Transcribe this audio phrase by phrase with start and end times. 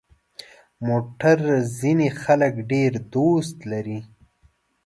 [0.87, 1.37] موټر
[1.79, 3.99] ځینې خلک ډېر دوست لري.